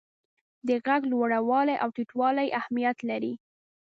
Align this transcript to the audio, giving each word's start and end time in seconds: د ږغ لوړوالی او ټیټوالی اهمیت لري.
د 0.67 0.69
ږغ 0.85 1.01
لوړوالی 1.11 1.75
او 1.83 1.89
ټیټوالی 1.95 2.47
اهمیت 2.59 2.97
لري. 3.09 3.33